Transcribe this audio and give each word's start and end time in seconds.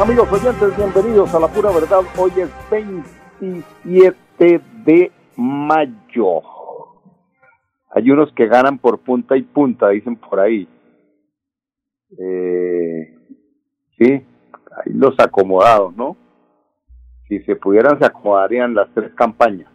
Amigos 0.00 0.30
oyentes, 0.30 0.76
bienvenidos 0.76 1.34
a 1.34 1.40
la 1.40 1.48
pura 1.48 1.70
verdad. 1.70 2.00
Hoy 2.18 2.30
es 2.36 2.50
27 2.70 4.60
de 4.84 5.10
mayo. 5.36 6.42
Hay 7.90 8.10
unos 8.10 8.30
que 8.32 8.46
ganan 8.46 8.78
por 8.78 8.98
punta 8.98 9.38
y 9.38 9.42
punta, 9.42 9.88
dicen 9.88 10.16
por 10.16 10.40
ahí. 10.40 10.68
Eh, 12.18 13.16
sí, 13.96 14.22
los 14.84 15.18
acomodados, 15.18 15.96
¿no? 15.96 16.14
Si 17.28 17.38
se 17.40 17.56
pudieran, 17.56 17.98
se 17.98 18.04
acomodarían 18.04 18.74
las 18.74 18.92
tres 18.92 19.14
campañas. 19.14 19.72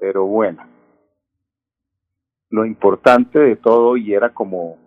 Pero 0.00 0.24
bueno, 0.26 0.62
lo 2.50 2.64
importante 2.64 3.40
de 3.40 3.56
todo, 3.56 3.96
y 3.96 4.14
era 4.14 4.32
como, 4.32 4.78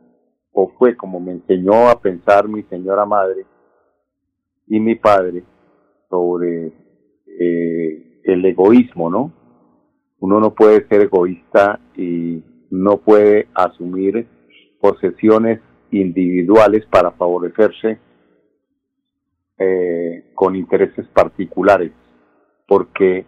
o 0.54 0.70
fue 0.80 0.96
como 0.96 1.20
me 1.20 1.34
enseñó 1.34 1.90
a 1.90 2.00
pensar 2.00 2.48
mi 2.48 2.64
señora 2.64 3.06
madre, 3.06 3.46
y 4.72 4.80
mi 4.80 4.96
padre 4.96 5.44
sobre 6.10 6.72
eh, 7.28 8.22
el 8.24 8.46
egoísmo, 8.46 9.10
¿no? 9.10 9.34
Uno 10.22 10.40
no 10.40 10.56
puede 10.56 10.88
ser 10.88 11.02
egoísta 11.02 11.78
y 11.98 12.42
no 12.70 12.96
puede 13.02 13.50
asumir 13.54 14.26
posesiones 14.80 15.60
individuales 15.92 16.86
para 16.86 17.12
favorecerse 17.12 18.00
eh, 19.58 20.32
con 20.36 20.56
intereses 20.56 21.06
particulares, 21.08 21.92
porque 22.66 23.26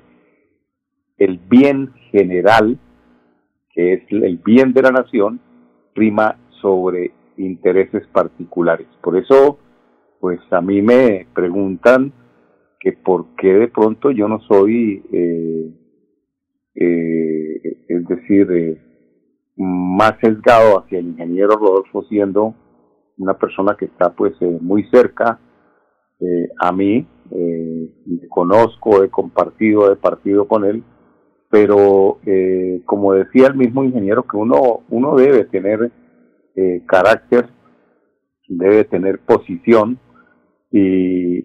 el 1.17 1.39
bien 1.39 1.91
general, 2.09 2.79
que 3.69 3.95
es 3.95 4.03
el 4.09 4.37
bien 4.37 4.71
de 4.71 4.81
la 4.81 4.91
nación, 4.91 5.41
prima 5.93 6.39
sobre 6.61 7.11
intereses 7.35 8.07
particulares. 8.13 8.87
Por 9.01 9.17
eso 9.17 9.59
pues 10.23 10.39
a 10.51 10.61
mí 10.61 10.81
me 10.81 11.27
preguntan 11.35 12.13
que 12.79 12.93
por 12.93 13.35
qué 13.35 13.55
de 13.55 13.67
pronto 13.67 14.09
yo 14.09 14.29
no 14.29 14.39
soy, 14.47 15.03
eh, 15.11 15.69
eh, 16.75 17.83
es 17.89 18.07
decir, 18.07 18.49
eh, 18.53 18.81
más 19.57 20.13
sesgado 20.21 20.79
hacia 20.79 20.99
el 20.99 21.07
ingeniero 21.07 21.57
Rodolfo 21.57 22.03
siendo 22.03 22.55
una 23.17 23.37
persona 23.37 23.75
que 23.77 23.83
está 23.83 24.13
pues 24.13 24.31
muy 24.61 24.89
cerca 24.91 25.41
a 26.61 26.71
mí, 26.71 27.05
me 27.29 28.27
conozco, 28.29 29.03
he 29.03 29.09
compartido, 29.09 29.91
he 29.91 29.97
partido 29.97 30.47
con 30.47 30.63
él, 30.63 30.85
pero 31.51 32.19
como 32.85 33.11
decía 33.11 33.47
el 33.47 33.55
mismo 33.55 33.83
ingeniero 33.83 34.23
que 34.23 34.37
uno, 34.37 34.83
uno 34.89 35.17
debe 35.17 35.43
tener 35.43 35.91
carácter, 36.85 37.49
debe 38.47 38.85
tener 38.85 39.19
posición, 39.19 39.99
y 40.75 41.43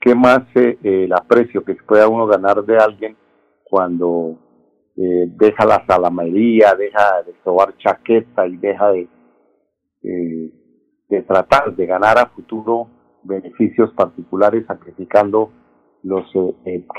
qué 0.00 0.14
más 0.14 0.42
eh, 0.54 0.78
el 0.82 1.12
aprecio 1.12 1.64
que 1.64 1.74
pueda 1.74 2.08
uno 2.08 2.24
ganar 2.28 2.64
de 2.64 2.78
alguien 2.78 3.16
cuando 3.64 4.38
eh, 4.96 5.26
deja 5.26 5.66
la 5.66 5.84
salamería, 5.88 6.74
deja 6.78 7.22
de 7.26 7.34
sobar 7.42 7.76
chaqueta 7.78 8.46
y 8.46 8.56
deja 8.58 8.92
de, 8.92 9.08
eh, 10.04 10.52
de 11.08 11.22
tratar 11.22 11.74
de 11.74 11.84
ganar 11.84 12.16
a 12.18 12.26
futuro 12.26 12.86
beneficios 13.24 13.92
particulares 13.94 14.64
sacrificando 14.66 15.50
los 16.04 16.24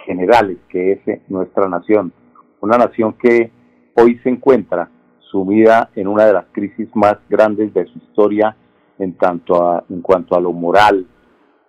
generales 0.05 0.57
que 0.67 0.91
es 0.91 1.29
nuestra 1.29 1.69
nación. 1.69 2.11
Una 2.59 2.77
nación 2.77 3.13
que 3.13 3.49
hoy 3.95 4.19
se 4.23 4.29
encuentra 4.29 4.91
sumida 5.31 5.89
en 5.95 6.09
una 6.09 6.25
de 6.25 6.33
las 6.33 6.45
crisis 6.51 6.89
más 6.95 7.17
grandes 7.29 7.73
de 7.73 7.85
su 7.85 7.97
historia 7.97 8.57
en, 8.99 9.17
tanto 9.17 9.55
a, 9.55 9.85
en 9.89 10.01
cuanto 10.01 10.35
a 10.35 10.41
lo 10.41 10.51
moral, 10.51 11.07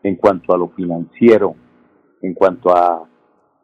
en 0.02 0.16
cuanto 0.16 0.54
a 0.54 0.58
lo 0.58 0.68
financiero, 0.70 1.54
en 2.20 2.34
cuanto 2.34 2.70
a, 2.70 3.08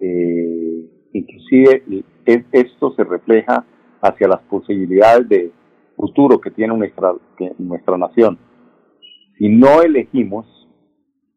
eh, 0.01 1.09
inclusive 1.13 2.05
esto 2.53 2.93
se 2.95 3.05
refleja 3.05 3.65
hacia 4.01 4.29
las 4.29 4.41
posibilidades 4.43 5.29
de 5.29 5.53
futuro 5.97 6.41
que 6.41 6.51
tiene 6.51 6.77
nuestra, 6.77 7.13
nuestra 7.59 7.99
nación. 7.99 8.39
Si 9.37 9.49
no 9.49 9.83
elegimos 9.83 10.47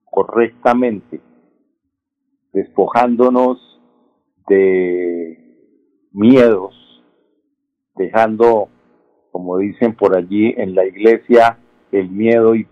correctamente, 0.06 1.22
despojándonos 2.54 3.58
de 4.48 5.38
miedos, 6.12 6.76
dejando, 7.96 8.70
como 9.32 9.58
dicen 9.58 9.96
por 9.96 10.16
allí 10.16 10.54
en 10.58 10.76
la 10.76 10.86
iglesia, 10.86 11.58
el 11.92 12.10
miedo 12.10 12.56
y 12.56 12.66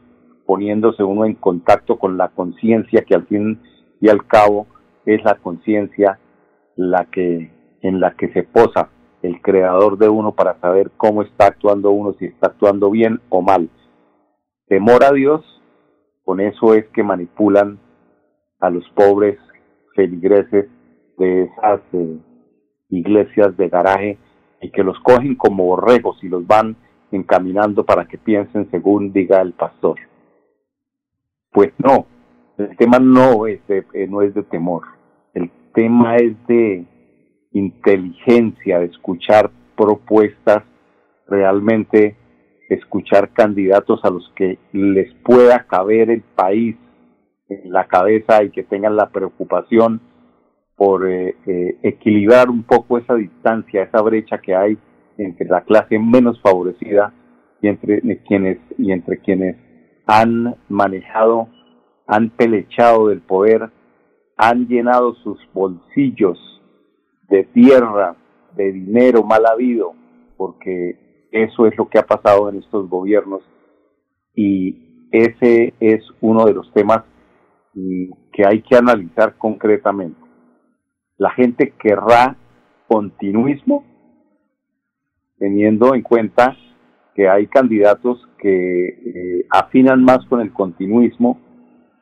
poniéndose 0.50 1.04
uno 1.04 1.26
en 1.26 1.36
contacto 1.36 2.00
con 2.00 2.18
la 2.18 2.30
conciencia 2.30 3.04
que 3.04 3.14
al 3.14 3.28
fin 3.28 3.62
y 4.02 4.10
al 4.10 4.26
cabo 4.26 4.66
es 5.06 5.24
la 5.24 5.36
conciencia 5.36 6.18
la 6.76 7.06
que 7.06 7.52
en 7.84 8.00
la 8.00 8.16
que 8.16 8.34
se 8.34 8.42
posa 8.42 8.90
el 9.22 9.44
creador 9.44 10.00
de 10.00 10.10
uno 10.10 10.32
para 10.32 10.60
saber 10.60 10.90
cómo 10.98 11.22
está 11.22 11.46
actuando 11.46 11.92
uno, 11.92 12.16
si 12.18 12.26
está 12.26 12.48
actuando 12.48 12.90
bien 12.90 13.22
o 13.30 13.44
mal. 13.44 13.70
Temor 14.68 15.04
a 15.04 15.12
Dios, 15.12 15.46
con 16.26 16.40
eso 16.40 16.74
es 16.74 16.88
que 16.96 17.04
manipulan 17.04 17.78
a 18.60 18.72
los 18.72 18.90
pobres 18.96 19.38
feligreses 19.94 20.66
de 21.20 21.44
esas 21.44 21.82
eh, 21.94 22.18
iglesias 22.90 23.56
de 23.56 23.70
garaje 23.70 24.18
y 24.64 24.72
que 24.72 24.84
los 24.84 25.00
cogen 25.02 25.36
como 25.36 25.66
borregos 25.66 26.18
y 26.24 26.28
los 26.28 26.48
van 26.48 26.76
encaminando 27.12 27.86
para 27.86 28.06
que 28.06 28.18
piensen 28.18 28.68
según 28.72 29.14
diga 29.14 29.42
el 29.42 29.54
pastor. 29.54 30.09
Pues 31.52 31.72
no, 31.78 32.06
el 32.58 32.76
tema 32.78 33.00
no 33.00 33.48
es 33.48 33.66
de, 33.68 33.86
eh, 33.94 34.08
no 34.08 34.22
es 34.22 34.34
de 34.34 34.44
temor, 34.44 34.84
el 35.34 35.50
tema 35.74 36.18
es 36.18 36.36
de 36.48 36.86
inteligencia, 37.52 38.80
de 38.80 38.86
escuchar 38.86 39.50
propuestas, 39.76 40.64
realmente 41.28 42.16
escuchar 42.70 43.30
candidatos 43.34 44.00
a 44.04 44.10
los 44.10 44.32
que 44.36 44.60
les 44.74 45.14
pueda 45.24 45.66
caber 45.66 46.12
el 46.12 46.22
país 46.22 46.76
en 47.50 47.72
la 47.72 47.88
cabeza 47.88 48.44
y 48.44 48.52
que 48.52 48.64
tengan 48.64 48.96
la 48.96 49.10
preocupación 49.10 50.02
por 50.76 51.10
eh, 51.10 51.36
eh, 51.46 51.78
equilibrar 51.84 52.50
un 52.50 52.64
poco 52.64 52.98
esa 52.98 53.16
distancia, 53.16 53.84
esa 53.84 54.02
brecha 54.02 54.38
que 54.38 54.56
hay 54.56 54.78
entre 55.18 55.48
la 55.48 55.62
clase 55.62 56.00
menos 56.00 56.40
favorecida 56.42 57.12
y 57.62 57.68
entre 57.68 58.02
quienes 58.24 58.60
y 58.78 58.92
entre 58.92 59.18
quienes 59.18 59.58
han 60.12 60.56
manejado, 60.70 61.50
han 62.08 62.32
pelechado 62.32 63.10
del 63.10 63.22
poder, 63.22 63.70
han 64.38 64.68
llenado 64.68 65.14
sus 65.24 65.38
bolsillos 65.54 66.40
de 67.28 67.44
tierra, 67.44 68.16
de 68.56 68.72
dinero 68.72 69.24
mal 69.24 69.46
habido, 69.46 69.94
porque 70.36 71.28
eso 71.32 71.68
es 71.68 71.78
lo 71.78 71.88
que 71.88 72.00
ha 72.00 72.08
pasado 72.08 72.50
en 72.50 72.58
estos 72.58 72.90
gobiernos 72.90 73.44
y 74.34 75.08
ese 75.12 75.76
es 75.80 76.04
uno 76.22 76.46
de 76.46 76.54
los 76.56 76.74
temas 76.74 77.04
mm, 77.76 78.12
que 78.34 78.48
hay 78.48 78.64
que 78.64 78.78
analizar 78.78 79.38
concretamente. 79.38 80.20
La 81.18 81.30
gente 81.30 81.76
querrá 81.80 82.36
continuismo 82.88 83.84
teniendo 85.38 85.94
en 85.94 86.02
cuenta 86.02 86.58
que 87.20 87.28
hay 87.28 87.48
candidatos 87.48 88.26
que 88.38 88.88
eh, 88.88 89.46
afinan 89.50 90.06
más 90.06 90.26
con 90.28 90.40
el 90.40 90.54
continuismo 90.54 91.38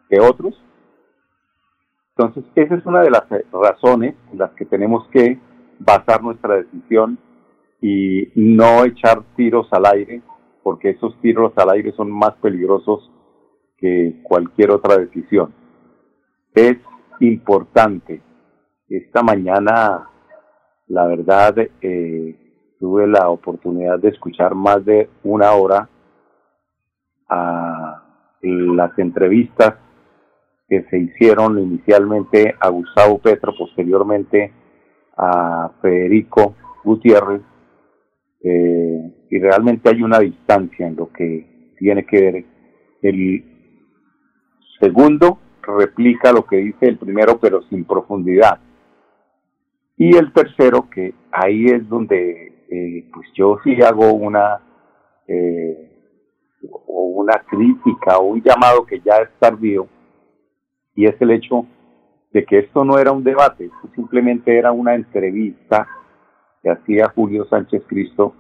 que 0.08 0.20
otros. 0.20 0.54
Entonces, 2.16 2.44
esa 2.54 2.76
es 2.76 2.86
una 2.86 3.02
de 3.02 3.10
las 3.10 3.24
razones 3.52 4.14
en 4.32 4.38
las 4.38 4.52
que 4.52 4.66
tenemos 4.66 5.08
que 5.08 5.40
basar 5.80 6.22
nuestra 6.22 6.58
decisión 6.58 7.18
y 7.82 8.32
no 8.36 8.86
echar 8.86 9.24
tiros 9.36 9.68
al 9.72 9.88
aire, 9.88 10.22
porque 10.62 10.92
esos 10.92 11.20
tiros 11.20 11.52
al 11.56 11.72
aire 11.72 11.94
son 11.94 12.12
más 12.12 12.36
peligrosos 12.36 13.12
que 13.80 14.22
cualquier 14.22 14.70
otra 14.70 14.98
decisión. 15.00 15.52
Es 16.54 16.78
importante. 17.22 18.22
Esta 18.88 19.24
mañana, 19.24 20.12
la 20.86 21.08
verdad, 21.08 21.58
eh, 21.82 22.47
tuve 22.80 23.08
la 23.08 23.30
oportunidad 23.30 24.00
de 24.00 24.10
escuchar 24.10 24.56
más 24.56 24.84
de 24.86 25.10
una 25.24 25.52
hora 25.54 25.90
a 27.30 28.04
las 28.42 28.98
entrevistas 29.00 29.76
que 30.68 30.84
se 30.90 30.98
hicieron 31.00 31.60
inicialmente 31.60 32.56
a 32.60 32.70
Gustavo 32.70 33.20
Petro, 33.20 33.54
posteriormente 33.58 34.54
a 35.18 35.72
Federico 35.82 36.56
Gutiérrez, 36.84 37.42
eh, 38.44 39.14
y 39.30 39.40
realmente 39.40 39.90
hay 39.90 40.04
una 40.04 40.20
distancia 40.20 40.88
en 40.88 40.96
lo 40.96 41.12
que 41.12 41.74
tiene 41.78 42.06
que 42.06 42.22
ver. 42.22 42.46
El 43.02 43.44
segundo 44.80 45.40
replica 45.62 46.32
lo 46.32 46.46
que 46.46 46.58
dice 46.58 46.88
el 46.88 46.98
primero, 46.98 47.40
pero 47.40 47.62
sin 47.64 47.86
profundidad. 47.86 48.60
Y 49.98 50.16
el 50.16 50.32
tercero, 50.32 50.90
que 50.90 51.14
ahí 51.32 51.66
es 51.66 51.88
donde 51.90 52.57
eh, 52.70 53.10
pues 53.14 53.28
yo 53.34 53.58
sí 53.64 53.78
hago 53.82 54.14
una 54.14 54.60
eh, 55.28 55.88
o 56.88 57.04
una 57.16 57.40
crítica 57.50 58.18
o 58.18 58.28
un 58.28 58.42
llamado 58.42 58.86
que 58.86 59.00
ya 59.00 59.18
es 59.18 59.30
tardío, 59.40 59.88
y 60.96 61.06
es 61.06 61.16
el 61.22 61.32
hecho 61.32 61.66
de 62.32 62.46
que 62.46 62.60
esto 62.60 62.84
no 62.84 62.98
era 62.98 63.12
un 63.12 63.24
debate, 63.24 63.70
simplemente 63.96 64.58
era 64.58 64.72
una 64.72 64.96
entrevista 64.96 65.88
que 66.62 66.72
hacía 66.72 67.12
Julio 67.16 67.46
Sánchez 67.46 67.84
Cristo 67.88 68.34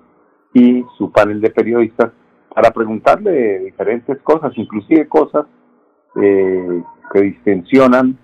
y 0.54 0.84
su 0.98 1.12
panel 1.12 1.40
de 1.40 1.52
periodistas 1.52 2.12
para 2.54 2.72
preguntarle 2.72 3.60
diferentes 3.60 4.20
cosas, 4.24 4.52
inclusive 4.56 5.08
cosas 5.08 5.46
eh, 6.22 6.84
que 7.14 7.22
distensionan 7.22 8.18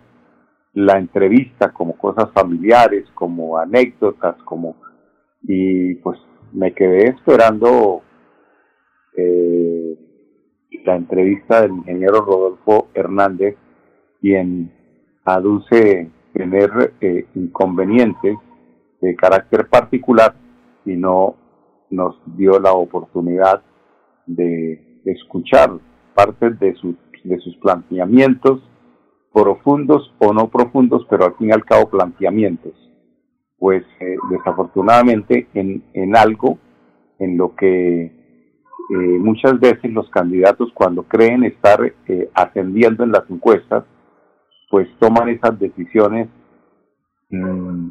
la 0.73 0.97
entrevista 0.97 1.71
como 1.71 1.95
cosas 1.97 2.31
familiares, 2.33 3.05
como 3.13 3.57
anécdotas, 3.57 4.35
como 4.43 4.75
y 5.43 5.95
pues 5.95 6.19
me 6.51 6.73
quedé 6.73 7.09
esperando 7.09 8.01
eh, 9.15 9.97
la 10.85 10.95
entrevista 10.95 11.61
del 11.61 11.71
ingeniero 11.71 12.21
Rodolfo 12.21 12.87
Hernández, 12.93 13.55
quien 14.21 14.71
aduce 15.25 16.09
tener 16.33 16.93
eh, 17.01 17.27
inconvenientes 17.35 18.37
de 19.01 19.15
carácter 19.15 19.67
particular 19.67 20.35
y 20.85 20.95
no 20.95 21.35
nos 21.89 22.15
dio 22.37 22.59
la 22.59 22.73
oportunidad 22.73 23.61
de 24.25 25.01
escuchar 25.05 25.71
partes 26.15 26.59
de 26.59 26.73
sus, 26.75 26.95
de 27.23 27.37
sus 27.39 27.55
planteamientos, 27.57 28.61
profundos 29.33 30.13
o 30.19 30.33
no 30.33 30.49
profundos, 30.49 31.05
pero 31.09 31.25
al 31.25 31.35
fin 31.35 31.49
y 31.49 31.51
al 31.51 31.65
cabo 31.65 31.89
planteamientos. 31.89 32.73
Pues 33.63 33.85
eh, 34.01 34.17
desafortunadamente 34.29 35.47
en, 35.53 35.85
en 35.93 36.17
algo 36.17 36.57
en 37.17 37.37
lo 37.37 37.55
que 37.55 38.03
eh, 38.03 38.11
muchas 38.89 39.57
veces 39.57 39.89
los 39.93 40.09
candidatos 40.09 40.69
cuando 40.73 41.03
creen 41.03 41.45
estar 41.45 41.79
eh, 42.09 42.29
ascendiendo 42.33 43.05
en 43.05 43.13
las 43.13 43.23
encuestas, 43.29 43.85
pues 44.69 44.89
toman 44.99 45.29
esas 45.29 45.57
decisiones 45.57 46.27
mm, 47.29 47.87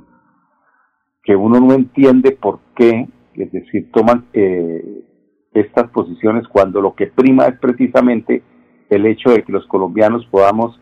que 1.23 1.37
uno 1.37 1.59
no 1.59 1.73
entiende 1.73 2.33
por 2.33 2.61
qué, 2.77 3.09
es 3.33 3.51
decir, 3.51 3.91
toman 3.93 4.27
eh, 4.35 5.07
estas 5.55 5.89
posiciones 5.89 6.47
cuando 6.49 6.83
lo 6.83 6.95
que 6.95 7.07
prima 7.07 7.47
es 7.47 7.59
precisamente 7.59 8.43
el 8.91 9.07
hecho 9.07 9.31
de 9.31 9.43
que 9.43 9.53
los 9.53 9.67
colombianos 9.69 10.27
podamos 10.27 10.79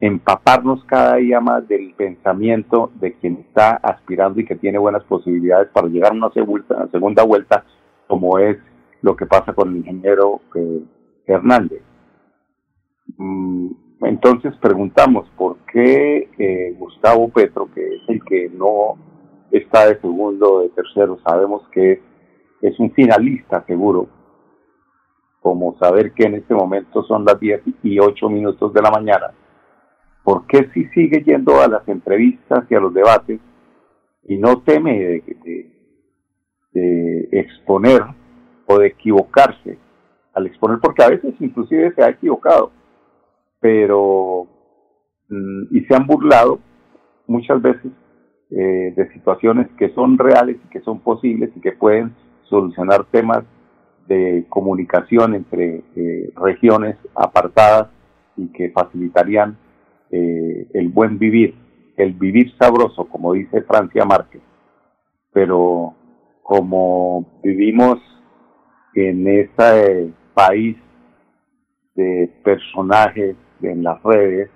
empaparnos 0.00 0.84
cada 0.84 1.16
día 1.16 1.40
más 1.40 1.66
del 1.68 1.94
pensamiento 1.94 2.90
de 2.96 3.14
quien 3.14 3.38
está 3.38 3.76
aspirando 3.82 4.40
y 4.40 4.44
que 4.44 4.56
tiene 4.56 4.78
buenas 4.78 5.04
posibilidades 5.04 5.68
para 5.68 5.88
llegar 5.88 6.12
a 6.12 6.16
una 6.16 6.30
segunda 6.32 7.24
vuelta, 7.24 7.64
como 8.06 8.38
es 8.38 8.58
lo 9.02 9.16
que 9.16 9.26
pasa 9.26 9.52
con 9.52 9.70
el 9.70 9.76
ingeniero 9.76 10.40
eh, 10.54 10.82
Hernández. 11.26 11.82
Mm, 13.16 13.70
entonces 14.02 14.54
preguntamos 14.60 15.28
por 15.36 15.58
qué 15.72 16.28
eh, 16.38 16.74
Gustavo 16.78 17.28
Petro, 17.30 17.68
que 17.74 17.96
es 17.96 18.02
el 18.08 18.22
que 18.24 18.50
no 18.50 18.98
está 19.50 19.86
de 19.86 20.00
segundo 20.00 20.54
o 20.54 20.60
de 20.60 20.68
tercero, 20.70 21.18
sabemos 21.26 21.62
que 21.72 22.02
es, 22.60 22.78
un 22.78 22.92
finalista 22.92 23.64
seguro, 23.66 24.08
como 25.40 25.78
saber 25.78 26.12
que 26.12 26.24
en 26.24 26.34
este 26.34 26.54
momento 26.54 27.04
son 27.04 27.24
las 27.24 27.38
10 27.38 27.62
y 27.84 27.98
8 27.98 28.28
minutos 28.28 28.72
de 28.72 28.82
la 28.82 28.90
mañana, 28.90 29.32
¿por 30.26 30.44
qué 30.48 30.68
si 30.74 30.86
sigue 30.86 31.22
yendo 31.22 31.60
a 31.60 31.68
las 31.68 31.86
entrevistas 31.86 32.64
y 32.68 32.74
a 32.74 32.80
los 32.80 32.92
debates 32.92 33.38
y 34.24 34.36
no 34.38 34.60
teme 34.62 34.98
de, 34.98 35.70
de 36.72 37.28
exponer 37.30 38.02
o 38.66 38.78
de 38.78 38.88
equivocarse 38.88 39.78
al 40.34 40.48
exponer, 40.48 40.80
porque 40.82 41.04
a 41.04 41.10
veces 41.10 41.32
inclusive 41.38 41.94
se 41.94 42.02
ha 42.02 42.08
equivocado, 42.08 42.72
pero 43.60 44.48
mm, 45.28 45.76
y 45.76 45.82
se 45.82 45.94
han 45.94 46.08
burlado 46.08 46.58
muchas 47.28 47.62
veces 47.62 47.92
eh, 48.50 48.94
de 48.96 49.12
situaciones 49.12 49.68
que 49.78 49.90
son 49.90 50.18
reales 50.18 50.56
y 50.56 50.68
que 50.70 50.80
son 50.80 50.98
posibles 50.98 51.50
y 51.54 51.60
que 51.60 51.70
pueden 51.70 52.16
solucionar 52.48 53.04
temas 53.12 53.44
de 54.08 54.44
comunicación 54.48 55.36
entre 55.36 55.84
eh, 55.94 56.32
regiones 56.34 56.96
apartadas 57.14 57.90
y 58.36 58.48
que 58.48 58.70
facilitarían 58.70 59.56
eh, 60.10 60.68
el 60.74 60.88
buen 60.88 61.18
vivir, 61.18 61.54
el 61.96 62.12
vivir 62.14 62.54
sabroso, 62.58 63.06
como 63.06 63.32
dice 63.32 63.62
Francia 63.62 64.04
Márquez. 64.04 64.42
Pero 65.32 65.94
como 66.42 67.40
vivimos 67.42 67.98
en 68.94 69.26
este 69.26 70.12
país 70.34 70.76
de 71.94 72.30
personajes 72.44 73.36
en 73.62 73.82
las 73.82 74.02
redes, 74.02 74.50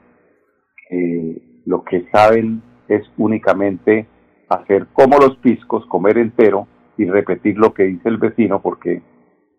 lo 1.67 1.85
que 1.85 2.09
saben 2.11 2.63
es 2.89 3.03
únicamente 3.17 4.07
hacer 4.49 4.89
como 4.93 5.19
los 5.19 5.37
piscos, 5.37 5.87
comer 5.87 6.19
entero 6.19 6.67
y 6.99 7.07
repetir 7.07 7.57
lo 7.57 7.73
que 7.73 7.85
dice 7.85 8.09
el 8.09 8.19
vecino, 8.19 8.61
porque 8.61 9.03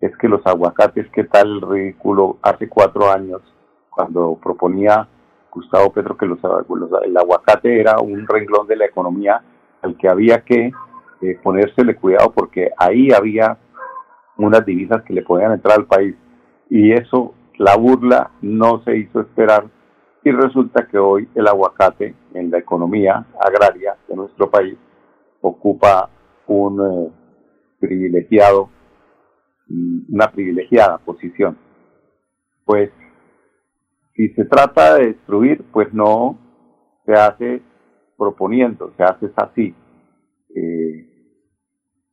es 0.01 0.15
que 0.17 0.27
los 0.27 0.45
aguacates, 0.45 1.07
¿qué 1.13 1.24
tal 1.24 1.62
ridículo? 1.62 2.38
Hace 2.41 2.67
cuatro 2.67 3.10
años, 3.10 3.41
cuando 3.89 4.38
proponía 4.43 5.07
Gustavo 5.51 5.91
Petro 5.91 6.17
que 6.17 6.25
los, 6.25 6.39
el 7.03 7.17
aguacate 7.17 7.79
era 7.79 8.00
un 8.00 8.25
renglón 8.25 8.67
de 8.67 8.77
la 8.77 8.86
economía 8.86 9.41
al 9.81 9.98
que 9.98 10.08
había 10.08 10.41
que 10.43 10.72
eh, 11.22 11.39
ponérsele 11.43 11.96
cuidado 11.96 12.31
porque 12.31 12.72
ahí 12.77 13.12
había 13.12 13.58
unas 14.38 14.65
divisas 14.65 15.03
que 15.03 15.13
le 15.13 15.22
podían 15.22 15.51
entrar 15.51 15.77
al 15.77 15.86
país. 15.86 16.15
Y 16.70 16.93
eso, 16.93 17.34
la 17.58 17.75
burla 17.75 18.31
no 18.41 18.81
se 18.84 18.98
hizo 18.98 19.22
esperar 19.22 19.65
y 20.24 20.31
resulta 20.31 20.88
que 20.88 20.98
hoy 20.98 21.27
el 21.36 21.48
aguacate 21.48 22.15
en 22.34 22.51
la 22.51 22.60
economía 22.60 23.25
agraria 23.39 23.98
de 24.08 24.15
nuestro 24.15 24.50
país 24.50 24.77
ocupa 25.41 26.10
un 26.48 26.81
eh, 26.81 27.12
privilegiado, 27.79 28.70
una 29.67 30.31
privilegiada 30.31 30.98
posición. 31.00 31.58
Pues 32.65 32.91
si 34.21 34.29
se 34.35 34.45
trata 34.45 34.97
de 34.97 35.07
destruir, 35.07 35.63
pues 35.71 35.91
no 35.93 36.37
se 37.07 37.13
hace 37.13 37.61
proponiendo, 38.15 38.93
se 38.95 39.03
hace 39.03 39.31
así, 39.35 39.73
eh, 40.55 41.07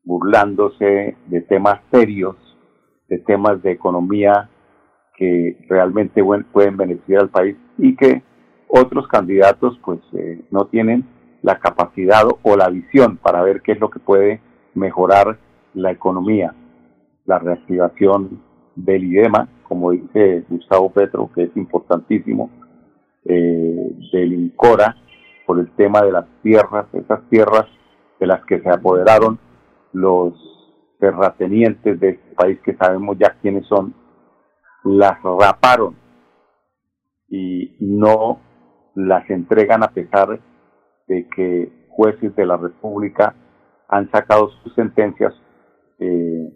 burlándose 0.04 1.18
de 1.26 1.40
temas 1.42 1.80
serios, 1.90 2.34
de 3.08 3.18
temas 3.18 3.62
de 3.62 3.72
economía 3.72 4.48
que 5.18 5.58
realmente 5.68 6.24
pueden 6.50 6.78
beneficiar 6.78 7.22
al 7.22 7.28
país 7.28 7.56
y 7.76 7.94
que 7.94 8.22
otros 8.68 9.06
candidatos 9.08 9.78
pues 9.84 10.00
eh, 10.14 10.40
no 10.50 10.66
tienen 10.68 11.04
la 11.42 11.58
capacidad 11.58 12.22
o 12.42 12.56
la 12.56 12.70
visión 12.70 13.18
para 13.18 13.42
ver 13.42 13.60
qué 13.60 13.72
es 13.72 13.80
lo 13.80 13.90
que 13.90 13.98
puede 13.98 14.40
mejorar 14.74 15.38
la 15.74 15.90
economía, 15.90 16.54
la 17.26 17.38
reactivación 17.38 18.42
del 18.76 19.04
IDEMA, 19.04 19.48
como 19.68 19.90
dice 19.92 20.44
Gustavo 20.48 20.90
Petro, 20.90 21.30
que 21.34 21.44
es 21.44 21.56
importantísimo, 21.56 22.50
eh, 23.24 23.92
del 24.12 24.32
INCORA, 24.32 24.96
por 25.46 25.58
el 25.58 25.70
tema 25.76 26.02
de 26.02 26.12
las 26.12 26.26
tierras, 26.42 26.86
esas 26.92 27.28
tierras 27.28 27.66
de 28.18 28.26
las 28.26 28.44
que 28.44 28.60
se 28.60 28.70
apoderaron 28.70 29.38
los 29.92 30.34
terratenientes 30.98 31.98
de 32.00 32.10
este 32.10 32.34
país 32.34 32.58
que 32.64 32.74
sabemos 32.74 33.16
ya 33.18 33.36
quiénes 33.40 33.66
son, 33.66 33.94
las 34.84 35.22
raparon 35.22 35.96
y 37.28 37.76
no 37.80 38.40
las 38.94 39.28
entregan 39.30 39.82
a 39.82 39.88
pesar 39.88 40.40
de 41.06 41.28
que 41.34 41.86
jueces 41.90 42.34
de 42.34 42.46
la 42.46 42.56
República 42.56 43.34
han 43.88 44.10
sacado 44.10 44.50
sus 44.62 44.74
sentencias 44.74 45.34
eh, 45.98 46.52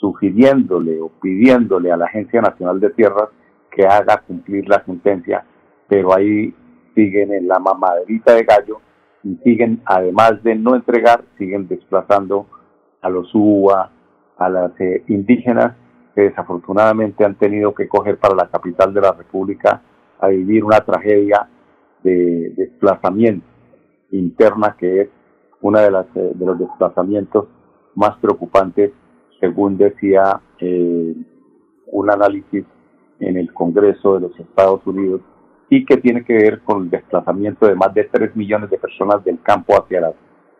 sugiriéndole 0.00 0.98
o 1.00 1.08
pidiéndole 1.08 1.92
a 1.92 1.96
la 1.96 2.06
Agencia 2.06 2.40
Nacional 2.40 2.80
de 2.80 2.90
Tierras 2.90 3.28
que 3.70 3.86
haga 3.86 4.22
cumplir 4.26 4.66
la 4.68 4.82
sentencia, 4.84 5.44
pero 5.86 6.16
ahí 6.16 6.54
siguen 6.94 7.32
en 7.32 7.46
la 7.46 7.58
mamaderita 7.58 8.34
de 8.34 8.44
gallo 8.44 8.80
y 9.22 9.36
siguen, 9.44 9.82
además 9.84 10.42
de 10.42 10.54
no 10.54 10.74
entregar, 10.74 11.22
siguen 11.36 11.68
desplazando 11.68 12.46
a 13.02 13.10
los 13.10 13.30
UBA, 13.34 13.90
a 14.38 14.48
las 14.48 14.72
eh, 14.80 15.04
indígenas 15.08 15.76
que 16.14 16.22
desafortunadamente 16.22 17.24
han 17.24 17.34
tenido 17.34 17.74
que 17.74 17.86
coger 17.86 18.18
para 18.18 18.34
la 18.34 18.48
capital 18.48 18.92
de 18.94 19.02
la 19.02 19.12
República 19.12 19.82
a 20.18 20.28
vivir 20.28 20.64
una 20.64 20.80
tragedia 20.80 21.48
de 22.02 22.52
desplazamiento 22.56 23.46
interna 24.10 24.74
que 24.78 25.02
es 25.02 25.08
una 25.60 25.82
de 25.82 25.90
las 25.90 26.06
eh, 26.16 26.32
de 26.34 26.46
los 26.46 26.58
desplazamientos 26.58 27.46
más 27.94 28.16
preocupantes 28.18 28.92
según 29.40 29.78
decía 29.78 30.40
eh, 30.58 31.14
un 31.86 32.10
análisis 32.10 32.64
en 33.18 33.36
el 33.36 33.52
Congreso 33.52 34.14
de 34.14 34.28
los 34.28 34.38
Estados 34.38 34.86
Unidos 34.86 35.20
y 35.68 35.84
que 35.84 35.96
tiene 35.96 36.24
que 36.24 36.34
ver 36.34 36.60
con 36.60 36.84
el 36.84 36.90
desplazamiento 36.90 37.66
de 37.66 37.74
más 37.74 37.94
de 37.94 38.04
3 38.04 38.34
millones 38.36 38.70
de 38.70 38.78
personas 38.78 39.24
del 39.24 39.40
campo 39.42 39.74
hacia 39.74 40.00
las 40.00 40.14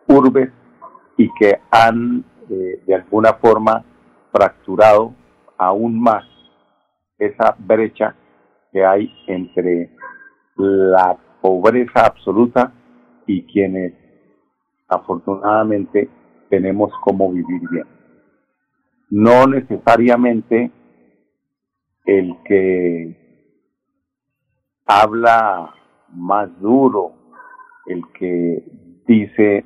urbes 0.07 0.49
y 1.17 1.29
que 1.39 1.59
han 1.69 2.23
eh, 2.49 2.81
de 2.85 2.95
alguna 2.95 3.33
forma 3.33 3.83
fracturado 4.31 5.13
aún 5.57 6.01
más 6.01 6.23
esa 7.19 7.55
brecha 7.59 8.15
que 8.71 8.83
hay 8.83 9.13
entre 9.27 9.91
la 10.55 11.17
pobreza 11.41 12.05
absoluta 12.05 12.71
y 13.27 13.43
quienes 13.43 13.93
afortunadamente 14.87 16.09
tenemos 16.49 16.91
cómo 17.03 17.31
vivir 17.31 17.61
bien. 17.69 18.00
No 19.11 19.45
necesariamente 19.45 20.71
el 22.05 22.35
que 22.45 23.15
habla 24.85 25.75
más 26.13 26.49
duro, 26.59 27.13
el 27.85 28.01
que 28.17 28.63
dice 29.07 29.63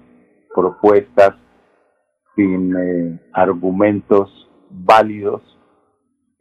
propuestas 0.54 1.36
sin 2.36 2.76
eh, 2.76 3.20
argumentos 3.34 4.50
válidos, 4.70 5.42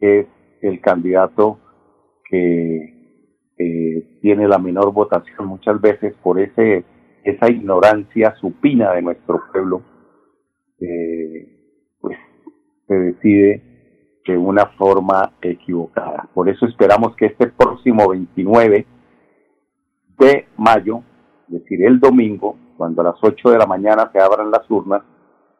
es 0.01 0.27
el 0.63 0.81
candidato 0.81 1.61
que 2.29 2.95
eh, 3.59 4.19
tiene 4.23 4.49
la 4.49 4.59
menor 4.59 4.93
votación 4.93 5.47
muchas 5.47 5.81
veces 5.81 6.15
por 6.23 6.41
ese 6.41 6.85
esa 7.25 7.51
ignorancia 7.51 8.35
supina 8.37 8.93
de 8.93 9.03
nuestro 9.03 9.43
pueblo, 9.51 9.83
eh, 10.79 11.54
se 12.87 12.95
decide 12.95 13.63
de 14.27 14.39
una 14.39 14.67
forma 14.79 15.33
equivocada. 15.43 16.29
Por 16.33 16.49
eso 16.49 16.67
esperamos 16.67 17.15
que 17.17 17.27
este 17.27 17.49
próximo 17.49 18.09
29 18.09 18.87
de 20.19 20.49
mayo, 20.57 21.03
es 21.49 21.61
decir, 21.61 21.85
el 21.85 22.01
domingo, 22.01 22.57
cuando 22.77 23.03
a 23.03 23.05
las 23.05 23.17
8 23.21 23.51
de 23.51 23.59
la 23.59 23.67
mañana 23.67 24.11
se 24.13 24.21
abran 24.21 24.51
las 24.51 24.69
urnas, 24.71 25.03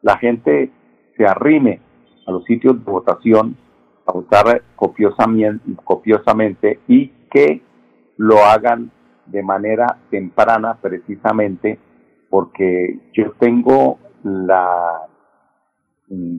la 0.01 0.17
gente 0.17 0.71
se 1.15 1.25
arrime 1.25 1.79
a 2.27 2.31
los 2.31 2.43
sitios 2.45 2.83
de 2.83 2.91
votación 2.91 3.55
a 4.07 4.11
votar 4.11 4.61
copiosamente, 4.75 5.63
copiosamente 5.83 6.79
y 6.87 7.07
que 7.31 7.61
lo 8.17 8.37
hagan 8.43 8.91
de 9.25 9.43
manera 9.43 9.97
temprana 10.09 10.77
precisamente 10.81 11.79
porque 12.29 12.99
yo 13.13 13.31
tengo 13.39 13.99
la 14.23 15.07
mm, 16.09 16.37